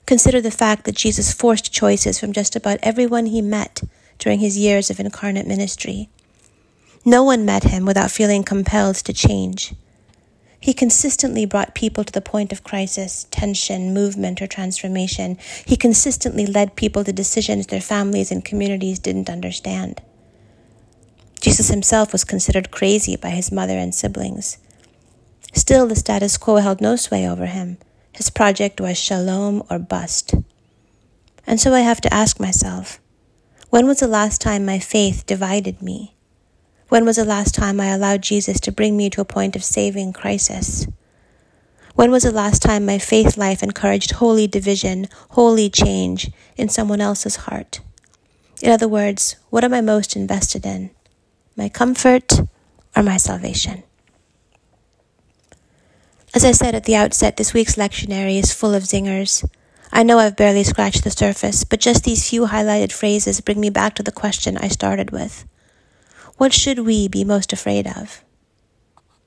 Consider 0.07 0.41
the 0.41 0.53
fact 0.53 0.85
that 0.85 0.95
Jesus 0.95 1.33
forced 1.33 1.73
choices 1.73 2.19
from 2.19 2.33
just 2.33 2.55
about 2.55 2.79
everyone 2.81 3.27
he 3.27 3.43
met 3.43 3.83
during 4.19 4.39
his 4.39 4.57
years 4.57 4.89
of 4.89 5.01
incarnate 5.01 5.49
ministry. 5.49 6.09
No 7.05 7.25
one 7.25 7.45
met 7.45 7.65
him 7.65 7.85
without 7.85 8.13
feeling 8.13 8.45
compelled 8.45 8.97
to 8.97 9.13
change. 9.13 9.75
He 10.61 10.73
consistently 10.73 11.47
brought 11.47 11.75
people 11.75 12.03
to 12.05 12.13
the 12.13 12.21
point 12.21 12.53
of 12.53 12.65
crisis, 12.65 13.27
tension, 13.31 13.93
movement, 13.93 14.41
or 14.41 14.47
transformation. 14.47 15.39
He 15.65 15.77
consistently 15.77 16.47
led 16.47 16.77
people 16.77 17.05
to 17.05 17.13
decisions 17.13 17.67
their 17.67 17.81
families 17.81 18.33
and 18.33 18.45
communities 18.45 18.99
didn't 18.99 19.31
understand. 19.31 20.01
Jesus 21.41 21.69
himself 21.69 22.13
was 22.13 22.25
considered 22.25 22.71
crazy 22.71 23.17
by 23.17 23.31
his 23.31 23.53
mother 23.53 23.79
and 23.79 23.95
siblings. 23.95 24.59
Still, 25.53 25.87
the 25.87 25.97
status 25.97 26.37
quo 26.37 26.57
held 26.57 26.81
no 26.81 26.97
sway 26.97 27.29
over 27.29 27.47
him. 27.47 27.79
His 28.13 28.31
project 28.31 28.81
was 28.81 28.99
shalom 28.99 29.63
or 29.71 29.79
bust. 29.79 30.35
And 31.47 31.61
so 31.61 31.73
I 31.73 31.81
have 31.81 32.01
to 32.01 32.13
ask 32.13 32.41
myself 32.41 32.99
when 33.71 33.87
was 33.87 34.01
the 34.01 34.09
last 34.09 34.41
time 34.41 34.65
my 34.65 34.79
faith 34.79 35.27
divided 35.27 35.83
me? 35.83 36.16
When 36.89 37.05
was 37.05 37.17
the 37.17 37.25
last 37.25 37.53
time 37.53 37.81
I 37.81 37.87
allowed 37.87 38.23
Jesus 38.23 38.61
to 38.61 38.71
bring 38.71 38.97
me 38.97 39.11
to 39.11 39.21
a 39.21 39.25
point 39.25 39.57
of 39.57 39.65
saving 39.65 40.13
crisis? 40.13 40.87
When 41.97 42.13
was 42.13 42.23
the 42.23 42.31
last 42.31 42.63
time 42.63 42.87
my 42.87 42.99
faith 42.99 43.37
life 43.37 43.61
encouraged 43.61 44.13
holy 44.13 44.47
division, 44.47 45.09
holy 45.31 45.69
change 45.69 46.31
in 46.57 46.69
someone 46.69 47.01
else's 47.01 47.37
heart? 47.37 47.81
In 48.63 48.71
other 48.71 48.87
words, 48.87 49.35
what 49.51 49.65
am 49.65 49.75
I 49.75 49.81
most 49.81 50.15
invested 50.15 50.65
in? 50.65 50.91
My 51.57 51.69
comfort 51.69 52.41
or 52.95 53.03
my 53.03 53.17
salvation? 53.17 53.83
As 56.35 56.45
I 56.45 56.53
said 56.53 56.77
at 56.77 56.85
the 56.85 56.95
outset, 56.95 57.37
this 57.37 57.53
week's 57.53 57.75
lectionary 57.75 58.39
is 58.39 58.53
full 58.53 58.75
of 58.75 58.85
zingers. 58.85 59.49
I 59.91 60.05
know 60.05 60.19
I've 60.21 60.37
barely 60.37 60.63
scratched 60.63 61.03
the 61.03 61.11
surface, 61.11 61.65
but 61.65 61.81
just 61.81 62.05
these 62.05 62.29
few 62.29 62.47
highlighted 62.47 62.93
phrases 62.93 63.41
bring 63.41 63.59
me 63.59 63.71
back 63.71 63.95
to 63.97 64.05
the 64.05 64.13
question 64.13 64.57
I 64.57 64.69
started 64.69 65.11
with. 65.11 65.47
What 66.37 66.53
should 66.53 66.81
we 66.81 67.09
be 67.09 67.25
most 67.25 67.55
afraid 67.55 67.87
of? 67.87 68.23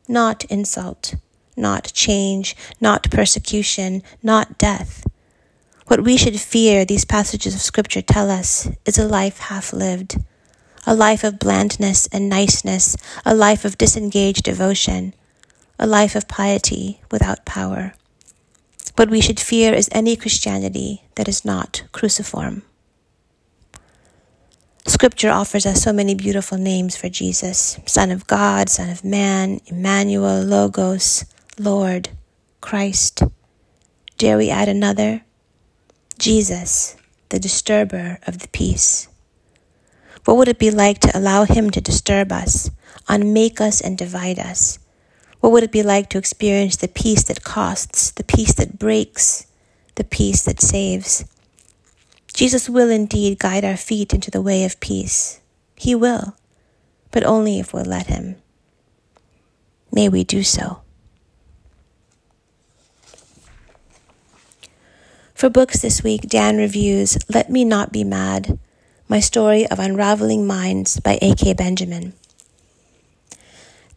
Not 0.07 0.45
insult, 0.45 1.15
not 1.57 1.91
change, 1.93 2.55
not 2.79 3.09
persecution, 3.09 4.03
not 4.21 4.59
death. 4.59 5.07
What 5.87 6.03
we 6.03 6.17
should 6.17 6.39
fear, 6.39 6.85
these 6.85 7.05
passages 7.05 7.55
of 7.55 7.61
Scripture 7.61 8.03
tell 8.03 8.29
us, 8.29 8.69
is 8.85 8.99
a 8.99 9.07
life 9.07 9.39
half 9.39 9.73
lived, 9.73 10.17
a 10.85 10.93
life 10.93 11.23
of 11.23 11.39
blandness 11.39 12.05
and 12.11 12.29
niceness, 12.29 12.95
a 13.25 13.33
life 13.33 13.65
of 13.65 13.79
disengaged 13.79 14.43
devotion, 14.43 15.15
a 15.79 15.87
life 15.87 16.15
of 16.15 16.27
piety 16.27 17.01
without 17.09 17.43
power. 17.43 17.93
What 18.97 19.09
we 19.09 19.19
should 19.19 19.39
fear 19.39 19.73
is 19.73 19.89
any 19.91 20.15
Christianity 20.15 21.05
that 21.15 21.27
is 21.27 21.43
not 21.43 21.83
cruciform. 21.91 22.61
Scripture 24.89 25.29
offers 25.29 25.67
us 25.67 25.83
so 25.83 25.93
many 25.93 26.15
beautiful 26.15 26.57
names 26.57 26.97
for 26.97 27.09
Jesus 27.09 27.79
Son 27.85 28.09
of 28.09 28.25
God, 28.25 28.69
Son 28.69 28.89
of 28.89 29.03
Man, 29.03 29.61
Emmanuel, 29.67 30.41
Logos, 30.41 31.25
Lord, 31.59 32.09
Christ. 32.59 33.21
Dare 34.17 34.35
we 34.35 34.49
add 34.49 34.67
another? 34.67 35.21
Jesus, 36.17 36.97
the 37.29 37.39
disturber 37.39 38.17
of 38.25 38.39
the 38.39 38.47
peace. 38.47 39.07
What 40.25 40.37
would 40.37 40.47
it 40.47 40.57
be 40.57 40.71
like 40.71 40.97
to 41.01 41.15
allow 41.15 41.43
Him 41.43 41.69
to 41.69 41.79
disturb 41.79 42.31
us, 42.31 42.71
unmake 43.07 43.61
us, 43.61 43.81
and 43.81 43.95
divide 43.95 44.39
us? 44.39 44.79
What 45.39 45.51
would 45.51 45.63
it 45.63 45.71
be 45.71 45.83
like 45.83 46.09
to 46.09 46.17
experience 46.17 46.77
the 46.77 46.87
peace 46.87 47.23
that 47.25 47.43
costs, 47.43 48.09
the 48.09 48.23
peace 48.23 48.55
that 48.55 48.79
breaks, 48.79 49.45
the 49.95 50.03
peace 50.03 50.41
that 50.45 50.59
saves? 50.59 51.25
Jesus 52.39 52.69
will 52.69 52.89
indeed 52.89 53.37
guide 53.37 53.65
our 53.65 53.75
feet 53.75 54.13
into 54.13 54.31
the 54.31 54.41
way 54.41 54.63
of 54.63 54.79
peace. 54.79 55.41
He 55.75 55.93
will, 55.93 56.37
but 57.11 57.25
only 57.25 57.59
if 57.59 57.73
we'll 57.73 57.83
let 57.83 58.07
Him. 58.07 58.37
May 59.91 60.07
we 60.07 60.23
do 60.23 60.41
so. 60.41 60.79
For 65.33 65.49
books 65.49 65.81
this 65.81 66.01
week, 66.01 66.29
Dan 66.29 66.55
reviews 66.55 67.17
Let 67.27 67.49
Me 67.49 67.65
Not 67.65 67.91
Be 67.91 68.05
Mad 68.05 68.57
My 69.09 69.19
Story 69.19 69.67
of 69.67 69.77
Unraveling 69.77 70.47
Minds 70.47 71.01
by 71.01 71.19
A.K. 71.21 71.55
Benjamin. 71.55 72.13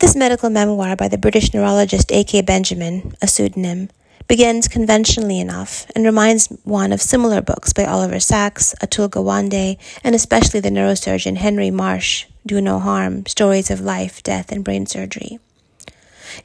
This 0.01 0.17
medical 0.17 0.51
memoir 0.51 0.97
by 0.97 1.07
the 1.07 1.17
British 1.17 1.55
neurologist 1.55 2.11
A.K. 2.11 2.43
Benjamin, 2.43 3.15
a 3.23 3.29
pseudonym, 3.29 3.89
begins 4.29 4.69
conventionally 4.69 5.41
enough 5.41 5.87
and 5.95 6.05
reminds 6.05 6.49
one 6.65 6.93
of 6.93 7.01
similar 7.03 7.41
books 7.41 7.73
by 7.73 7.85
Oliver 7.85 8.21
Sacks, 8.21 8.75
Atul 8.83 9.09
Gawande, 9.09 9.79
and 10.03 10.15
especially 10.15 10.61
the 10.61 10.71
neurosurgeon 10.71 11.37
Henry 11.37 11.71
Marsh, 11.71 12.27
Do 12.47 12.61
No 12.61 12.79
Harm 12.79 13.27
Stories 13.27 13.71
of 13.71 13.81
Life, 13.81 14.23
Death, 14.23 14.53
and 14.53 14.65
Brain 14.65 14.87
Surgery. 14.87 15.39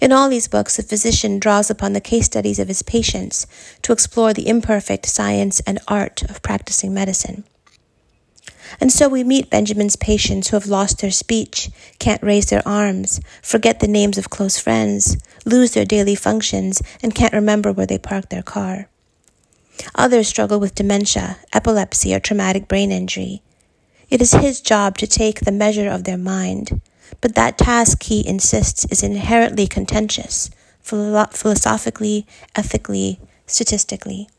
In 0.02 0.12
all 0.12 0.30
these 0.30 0.48
books, 0.48 0.76
the 0.76 0.84
physician 0.84 1.40
draws 1.40 1.70
upon 1.70 1.94
the 1.94 2.02
case 2.02 2.26
studies 2.26 2.60
of 2.60 2.68
his 2.68 2.82
patients 2.82 3.48
to 3.84 3.94
explore 3.94 4.34
the 4.34 4.48
imperfect 4.48 5.06
science 5.06 5.62
and 5.62 5.80
art 5.88 6.24
of 6.24 6.42
practicing 6.42 6.94
medicine. 6.94 7.46
And 8.88 8.92
so 8.94 9.10
we 9.10 9.26
meet 9.26 9.50
Benjamin's 9.50 9.98
patients 9.98 10.48
who 10.48 10.56
have 10.56 10.66
lost 10.66 11.02
their 11.02 11.12
speech, 11.12 11.70
can't 12.00 12.24
raise 12.24 12.46
their 12.46 12.66
arms, 12.66 13.20
forget 13.42 13.82
the 13.82 13.86
names 13.90 14.18
of 14.18 14.30
close 14.30 14.58
friends, 14.58 15.18
lose 15.44 15.74
their 15.74 15.84
daily 15.84 16.16
functions, 16.16 16.82
and 17.04 17.14
can't 17.14 17.34
remember 17.34 17.74
where 17.74 17.86
they 17.86 17.98
parked 17.98 18.30
their 18.30 18.42
car. 18.42 18.88
Others 19.96 20.30
struggle 20.30 20.58
with 20.58 20.74
dementia, 20.74 21.36
epilepsy, 21.52 22.16
or 22.16 22.22
traumatic 22.22 22.70
brain 22.70 22.94
injury. 22.94 23.42
It 24.10 24.22
is 24.22 24.32
his 24.32 24.62
job 24.62 24.98
to 25.00 25.06
take 25.06 25.42
the 25.42 25.52
measure 25.52 25.90
of 25.90 26.06
their 26.06 26.18
mind, 26.18 26.80
but 27.20 27.36
that 27.36 27.58
task, 27.58 28.04
he 28.04 28.26
insists, 28.26 28.86
is 28.86 29.04
inherently 29.04 29.68
contentious, 29.68 30.50
philosophically, 30.80 32.26
ethically, 32.56 33.20
statistically. 33.48 34.30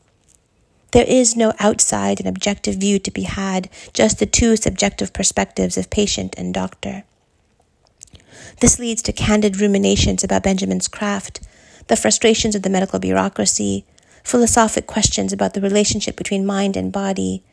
There 0.91 1.05
is 1.07 1.35
no 1.35 1.53
outside 1.59 2.19
and 2.19 2.27
objective 2.27 2.75
view 2.75 2.97
to 2.99 3.11
be 3.11 3.21
had, 3.23 3.69
just 3.93 4.17
the 4.17 4.25
two 4.25 4.55
subjective 4.55 5.13
perspectives 5.13 5.77
of 5.77 5.91
patient 5.91 6.33
and 6.37 6.53
doctor. 6.53 7.03
This 8.59 8.79
leads 8.79 9.03
to 9.03 9.13
candid 9.13 9.59
ruminations 9.59 10.23
about 10.23 10.43
Benjamin's 10.43 10.87
craft, 10.87 11.41
the 11.87 11.95
frustrations 11.95 12.55
of 12.55 12.63
the 12.63 12.69
medical 12.69 12.99
bureaucracy, 12.99 13.85
philosophic 14.23 14.87
questions 14.87 15.31
about 15.31 15.53
the 15.53 15.61
relationship 15.61 16.15
between 16.15 16.45
mind 16.45 16.75
and 16.75 16.91
body, 16.91 17.43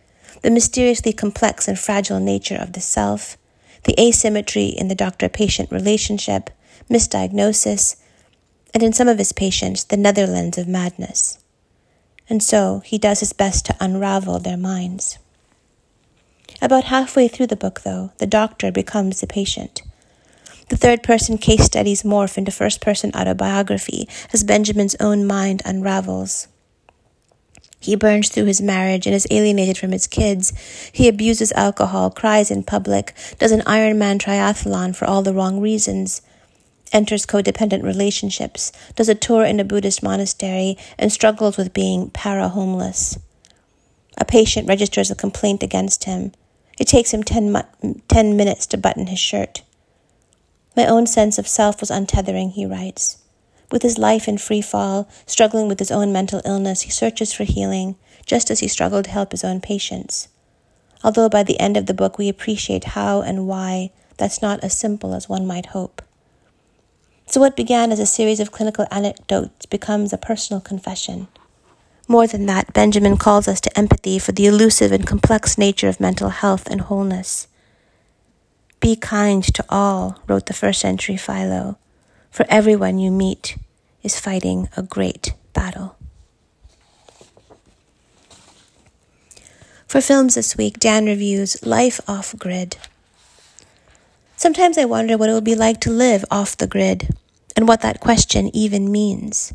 the 0.43 0.51
mysteriously 0.51 1.13
complex 1.13 1.69
and 1.69 1.79
fragile 1.79 2.21
nature 2.21 2.57
of 2.57 2.73
the 2.73 2.81
self, 2.81 3.37
the 3.85 3.99
asymmetry 4.01 4.67
in 4.67 4.89
the 4.89 4.95
doctor 4.95 5.29
patient 5.29 5.71
relationship, 5.71 6.51
misdiagnosis, 6.91 7.97
and 8.73 8.83
in 8.83 8.93
some 8.93 9.09
of 9.09 9.19
his 9.19 9.33
patients, 9.33 9.85
the 9.85 9.97
Netherlands 9.97 10.59
of 10.59 10.67
madness 10.67 11.39
and 12.29 12.43
so 12.43 12.81
he 12.85 12.99
does 12.99 13.21
his 13.21 13.33
best 13.33 13.67
to 13.67 13.77
unravel 13.81 14.39
their 14.39 14.57
minds. 14.57 15.19
About 16.61 16.85
halfway 16.85 17.29
through 17.29 17.49
the 17.49 17.57
book, 17.57 17.83
though, 17.83 18.13
the 18.19 18.27
doctor 18.27 18.73
becomes 18.73 19.21
the 19.21 19.27
patient. 19.27 19.83
The 20.69 20.77
third 20.77 21.03
person 21.03 21.39
case 21.39 21.65
studies 21.65 22.03
morph 22.03 22.37
into 22.37 22.51
first 22.51 22.81
person 22.81 23.13
autobiography 23.15 24.09
as 24.33 24.43
Benjamin's 24.43 24.97
own 24.99 25.25
mind 25.27 25.63
unravels. 25.65 26.49
He 27.79 27.95
burns 27.95 28.31
through 28.31 28.47
his 28.47 28.61
marriage 28.61 29.07
and 29.07 29.15
is 29.15 29.29
alienated 29.31 29.79
from 29.79 29.93
his 29.93 30.09
kids. 30.09 30.53
He 30.93 31.07
abuses 31.07 31.53
alcohol, 31.53 32.11
cries 32.11 32.51
in 32.51 32.65
public, 32.65 33.15
does 33.39 33.53
an 33.53 33.61
Ironman 33.61 34.19
triathlon 34.19 34.97
for 34.97 35.05
all 35.05 35.23
the 35.23 35.35
wrong 35.35 35.61
reasons, 35.61 36.21
enters 36.93 37.27
codependent 37.27 37.83
relationships, 37.83 38.73
does 38.95 39.09
a 39.09 39.15
tour 39.15 39.45
in 39.45 39.61
a 39.61 39.65
Buddhist 39.65 40.03
monastery, 40.03 40.77
and 40.99 41.13
struggles 41.13 41.57
with 41.57 41.73
being 41.73 42.11
para 42.11 42.49
homeless. 42.49 43.19
A 44.19 44.25
patient 44.25 44.69
registers 44.69 45.11
a 45.11 45.15
complaint 45.15 45.63
against 45.63 46.05
him. 46.05 46.33
It 46.79 46.89
takes 46.89 47.13
him 47.13 47.23
ten, 47.23 47.53
mu- 47.53 47.95
ten 48.09 48.37
minutes 48.37 48.67
to 48.67 48.79
button 48.79 49.09
his 49.09 49.19
shirt. 49.19 49.63
My 50.77 50.87
own 50.87 51.07
sense 51.07 51.39
of 51.39 51.49
self 51.49 51.81
was 51.81 51.91
untethering, 51.91 52.53
he 52.53 52.67
writes. 52.67 53.19
With 53.73 53.83
his 53.83 53.99
life 53.99 54.29
in 54.29 54.39
free 54.39 54.63
fall, 54.63 55.09
struggling 55.27 55.69
with 55.69 55.79
his 55.79 55.91
own 55.91 56.13
mental 56.13 56.41
illness, 56.45 56.83
he 56.83 56.91
searches 56.91 57.33
for 57.33 57.45
healing, 57.45 57.97
just 58.25 58.51
as 58.51 58.61
he 58.61 58.69
struggled 58.69 59.07
to 59.07 59.11
help 59.11 59.33
his 59.33 59.45
own 59.45 59.61
patients. 59.61 60.29
Although 61.03 61.29
by 61.29 61.43
the 61.43 61.59
end 61.61 61.77
of 61.77 61.87
the 61.87 61.95
book 61.95 62.19
we 62.19 62.29
appreciate 62.29 62.85
how 62.85 63.23
and 63.23 63.47
why 63.47 63.91
that's 64.17 64.43
not 64.43 64.63
as 64.63 64.77
simple 64.77 65.15
as 65.15 65.29
one 65.29 65.47
might 65.47 65.67
hope. 65.67 66.03
So, 67.27 67.41
what 67.41 67.57
began 67.57 67.91
as 67.91 67.99
a 67.99 68.07
series 68.07 68.39
of 68.39 68.53
clinical 68.53 68.87
anecdotes 68.91 69.67
becomes 69.67 70.13
a 70.13 70.19
personal 70.19 70.61
confession. 70.61 71.27
More 72.07 72.29
than 72.29 72.47
that, 72.47 72.73
Benjamin 72.73 73.17
calls 73.17 73.49
us 73.49 73.61
to 73.63 73.79
empathy 73.79 74.21
for 74.21 74.31
the 74.31 74.47
elusive 74.47 74.93
and 74.93 75.05
complex 75.05 75.59
nature 75.59 75.89
of 75.89 75.99
mental 75.99 76.29
health 76.29 76.69
and 76.71 76.83
wholeness. 76.83 77.49
Be 78.79 78.95
kind 78.95 79.43
to 79.43 79.65
all, 79.69 80.23
wrote 80.29 80.47
the 80.47 80.53
first 80.53 80.81
century 80.81 81.17
Philo, 81.17 81.79
for 82.31 82.47
everyone 82.49 83.01
you 83.01 83.11
meet 83.11 83.59
is 84.05 84.21
fighting 84.21 84.69
a 84.77 84.83
great 84.85 85.35
battle. 85.53 85.97
For 89.89 90.01
films 90.01 90.37
this 90.37 90.57
week, 90.57 90.79
Dan 90.79 91.07
reviews 91.07 91.65
Life 91.65 92.01
Off 92.07 92.37
Grid. 92.39 92.77
Sometimes 94.47 94.79
I 94.79 94.85
wonder 94.85 95.19
what 95.19 95.29
it 95.29 95.33
would 95.33 95.43
be 95.43 95.57
like 95.57 95.81
to 95.81 95.91
live 95.91 96.25
off 96.31 96.57
the 96.57 96.69
grid 96.69 97.13
and 97.57 97.67
what 97.67 97.81
that 97.81 97.99
question 97.99 98.49
even 98.55 98.93
means. 98.93 99.53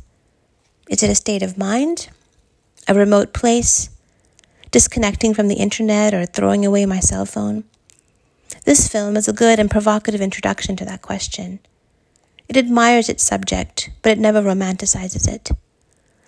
Is 0.89 1.01
it 1.01 1.09
a 1.09 1.15
state 1.15 1.41
of 1.41 1.57
mind? 1.57 2.09
A 2.89 2.93
remote 2.93 3.31
place? 3.31 3.89
Disconnecting 4.69 5.33
from 5.33 5.47
the 5.47 5.55
internet 5.55 6.13
or 6.13 6.25
throwing 6.25 6.65
away 6.65 6.85
my 6.85 6.99
cell 6.99 7.25
phone? 7.25 7.63
This 8.65 8.89
film 8.89 9.15
is 9.15 9.29
a 9.29 9.33
good 9.33 9.59
and 9.59 9.71
provocative 9.71 10.19
introduction 10.19 10.75
to 10.75 10.83
that 10.83 11.01
question. 11.01 11.59
It 12.49 12.57
admires 12.57 13.07
its 13.07 13.23
subject, 13.23 13.91
but 14.01 14.11
it 14.11 14.19
never 14.19 14.41
romanticizes 14.41 15.25
it. 15.25 15.51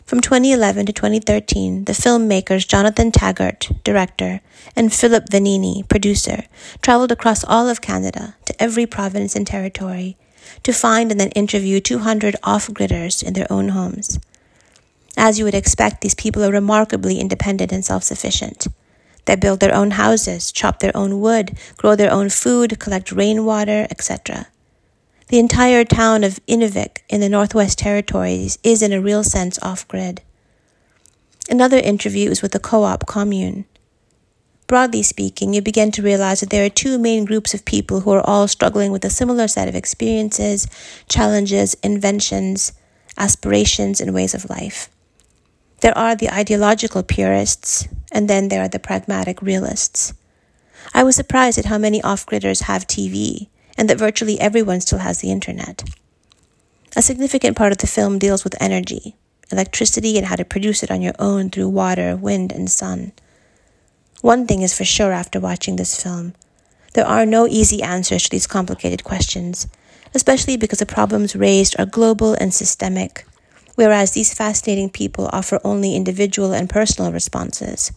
From 0.06 0.20
2011 0.20 0.88
to 0.88 0.94
2013, 0.94 1.86
the 1.86 1.94
filmmakers 1.94 2.68
Jonathan 2.68 3.10
Taggart, 3.10 3.70
director, 3.86 4.42
and 4.76 4.94
Philip 4.94 5.30
Vannini, 5.30 5.88
producer, 5.88 6.44
traveled 6.82 7.12
across 7.12 7.46
all 7.46 7.70
of 7.70 7.80
Canada 7.80 8.36
to 8.46 8.62
every 8.62 8.86
province 8.86 9.34
and 9.34 9.48
territory 9.48 10.18
to 10.64 10.74
find 10.74 11.10
and 11.10 11.20
then 11.20 11.30
interview 11.30 11.80
200 11.80 12.36
off 12.44 12.68
gridders 12.68 13.24
in 13.24 13.34
their 13.34 13.48
own 13.50 13.70
homes. 13.70 14.20
As 15.16 15.40
you 15.40 15.46
would 15.46 15.56
expect, 15.56 16.02
these 16.02 16.16
people 16.16 16.44
are 16.44 16.52
remarkably 16.52 17.20
independent 17.20 17.72
and 17.72 17.86
self 17.86 18.04
sufficient. 18.04 18.68
They 19.24 19.38
build 19.38 19.62
their 19.62 19.74
own 19.74 19.92
houses, 19.92 20.52
chop 20.52 20.80
their 20.80 20.96
own 20.96 21.22
wood, 21.22 21.58
grow 21.78 21.96
their 21.96 22.12
own 22.12 22.30
food, 22.30 22.78
collect 22.78 23.14
rainwater, 23.14 23.88
etc. 23.90 24.48
The 25.34 25.40
entire 25.40 25.84
town 25.84 26.24
of 26.24 26.40
Inuvik 26.46 27.00
in 27.10 27.20
the 27.20 27.28
Northwest 27.28 27.80
Territories 27.80 28.60
is, 28.63 28.84
in 28.84 28.94
a 28.94 29.02
real 29.02 29.24
sense, 29.24 29.58
off 29.63 29.88
grid. 29.88 30.22
Another 31.50 31.78
interview 31.78 32.30
is 32.30 32.44
with 32.44 32.52
the 32.52 32.60
co 32.60 32.84
op 32.84 33.08
commune. 33.08 33.66
Broadly 34.68 35.02
speaking, 35.02 35.52
you 35.56 35.60
begin 35.63 35.90
to 35.94 36.04
realize 36.04 36.42
that 36.42 36.52
there 36.52 36.63
are 36.63 36.70
two 36.70 37.00
main 37.00 37.25
groups 37.25 37.56
of 37.56 37.66
people 37.66 38.02
who 38.02 38.12
are 38.12 38.22
all 38.22 38.48
struggling 38.48 38.92
with 38.92 39.04
a 39.06 39.10
similar 39.10 39.48
set 39.48 39.68
of 39.68 39.74
experiences, 39.74 40.68
challenges, 41.10 41.74
inventions, 41.82 42.72
aspirations, 43.18 44.00
and 44.00 44.13
ways 44.13 44.36
of 44.36 44.52
life. 44.52 44.88
There 45.82 45.98
are 45.98 46.16
the 46.16 46.30
ideological 46.30 47.02
purists, 47.02 47.88
and 48.12 48.30
then 48.30 48.50
there 48.50 48.62
are 48.62 48.70
the 48.70 48.78
pragmatic 48.78 49.42
realists. 49.42 50.13
I 50.94 51.04
was 51.04 51.16
surprised 51.16 51.58
at 51.58 51.66
how 51.66 51.80
many 51.80 52.04
off 52.04 52.24
gridders 52.28 52.62
have 52.66 52.86
TV, 52.86 53.48
and 53.77 53.89
that 53.89 53.98
virtually 53.98 54.39
everyone 54.39 54.82
still 54.82 55.00
has 55.00 55.20
the 55.20 55.32
internet. 55.32 55.84
A 56.96 57.01
significant 57.01 57.58
part 57.58 57.72
of 57.72 57.80
the 57.80 57.88
film 57.88 58.20
deals 58.20 58.44
with 58.44 58.62
energy, 58.62 59.15
electricity, 59.51 60.18
and 60.18 60.27
how 60.27 60.36
to 60.36 60.46
produce 60.46 60.84
it 60.84 60.92
on 60.92 61.01
your 61.01 61.15
own 61.20 61.50
through 61.50 61.70
water, 61.70 62.15
wind, 62.15 62.51
and 62.51 62.70
sun. 62.70 63.12
One 64.22 64.48
thing 64.48 64.62
is 64.62 64.77
for 64.77 64.86
sure 64.86 65.12
after 65.12 65.39
watching 65.39 65.75
this 65.75 66.01
film 66.01 66.34
there 66.94 67.08
are 67.08 67.25
no 67.25 67.48
easy 67.48 67.82
answers 67.82 68.24
to 68.24 68.30
these 68.30 68.46
complicated 68.46 69.03
questions, 69.03 69.68
especially 70.13 70.58
because 70.58 70.77
the 70.77 70.86
problems 70.86 71.36
raised 71.36 71.75
are 71.80 71.88
global 71.88 72.36
and 72.36 72.53
systemic 72.53 73.25
whereas 73.75 74.12
these 74.12 74.34
fascinating 74.34 74.89
people 74.89 75.30
offer 75.32 75.60
only 75.63 75.96
individual 75.96 76.53
and 76.53 76.70
personal 76.70 77.12
responses. 77.12 77.92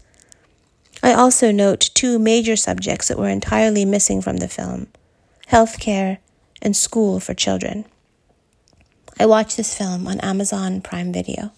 I 1.03 1.13
also 1.13 1.53
note 1.53 1.91
two 1.95 2.19
major 2.19 2.57
subjects 2.57 3.09
that 3.09 3.19
were 3.19 3.29
entirely 3.29 3.85
missing 3.85 4.23
from 4.23 4.39
the 4.39 4.49
film 4.49 4.89
healthcare 5.51 6.19
and 6.61 6.77
school 6.77 7.21
for 7.21 7.35
children. 7.35 7.85
I 9.19 9.27
watched 9.27 9.57
this 9.57 9.77
film 9.77 10.07
on 10.07 10.21
Amazon 10.21 10.81
Prime 10.81 11.13
Video. 11.13 11.53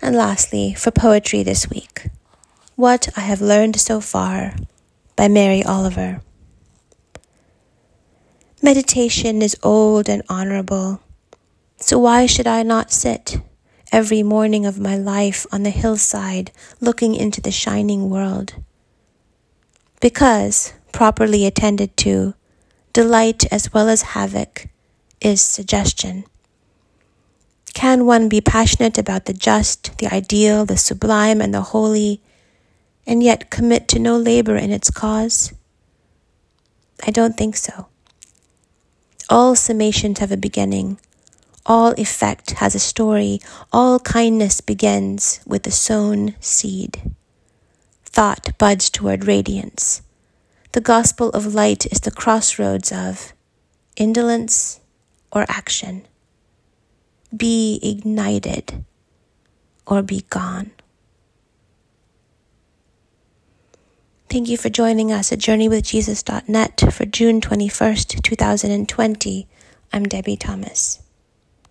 And 0.00 0.16
lastly, 0.16 0.74
for 0.74 0.90
poetry 0.90 1.42
this 1.42 1.68
week, 1.68 2.08
What 2.76 3.08
I 3.16 3.20
Have 3.20 3.42
Learned 3.42 3.78
So 3.78 4.00
Far 4.00 4.54
by 5.14 5.28
Mary 5.28 5.62
Oliver. 5.62 6.22
Meditation 8.62 9.42
is 9.42 9.56
old 9.62 10.08
and 10.08 10.22
honorable. 10.28 11.00
So 11.76 11.98
why 11.98 12.26
should 12.26 12.46
I 12.46 12.62
not 12.62 12.92
sit 12.92 13.38
every 13.92 14.22
morning 14.22 14.64
of 14.64 14.78
my 14.78 14.96
life 14.96 15.46
on 15.52 15.64
the 15.64 15.70
hillside 15.70 16.50
looking 16.80 17.14
into 17.14 17.40
the 17.40 17.50
shining 17.50 18.08
world? 18.08 18.54
Because, 20.00 20.72
properly 20.92 21.44
attended 21.44 21.96
to, 21.98 22.34
delight 22.94 23.44
as 23.52 23.72
well 23.72 23.88
as 23.88 24.02
havoc 24.16 24.68
is 25.20 25.42
suggestion. 25.42 26.24
Can 27.74 28.06
one 28.06 28.28
be 28.28 28.40
passionate 28.40 28.96
about 28.96 29.26
the 29.26 29.34
just, 29.34 29.98
the 29.98 30.12
ideal, 30.12 30.64
the 30.64 30.78
sublime, 30.78 31.40
and 31.40 31.52
the 31.52 31.60
holy, 31.60 32.22
and 33.06 33.22
yet 33.22 33.50
commit 33.50 33.88
to 33.88 33.98
no 33.98 34.16
labor 34.16 34.56
in 34.56 34.70
its 34.70 34.90
cause? 34.90 35.52
I 37.06 37.10
don't 37.10 37.36
think 37.36 37.56
so. 37.56 37.86
All 39.28 39.54
summations 39.54 40.18
have 40.18 40.32
a 40.32 40.36
beginning. 40.36 40.98
All 41.66 41.92
effect 41.92 42.52
has 42.52 42.74
a 42.74 42.80
story. 42.80 43.40
All 43.72 44.00
kindness 44.00 44.60
begins 44.60 45.40
with 45.46 45.62
the 45.62 45.70
sown 45.70 46.34
seed. 46.40 47.12
Thought 48.12 48.58
buds 48.58 48.90
toward 48.90 49.26
radiance. 49.26 50.02
The 50.72 50.80
gospel 50.80 51.30
of 51.30 51.54
light 51.54 51.86
is 51.86 52.00
the 52.00 52.10
crossroads 52.10 52.92
of 52.92 53.32
indolence 53.96 54.80
or 55.32 55.46
action. 55.48 56.06
Be 57.36 57.78
ignited 57.82 58.84
or 59.86 60.02
be 60.02 60.24
gone. 60.28 60.72
Thank 64.28 64.48
you 64.48 64.56
for 64.56 64.68
joining 64.68 65.10
us 65.10 65.32
at 65.32 65.40
JourneyWithJesus.net 65.40 66.92
for 66.92 67.04
June 67.04 67.40
21st, 67.40 68.22
2020. 68.22 69.48
I'm 69.92 70.04
Debbie 70.04 70.36
Thomas. 70.36 71.00